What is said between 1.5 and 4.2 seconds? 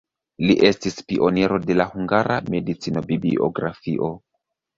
de la hungara medicino-bibliografio.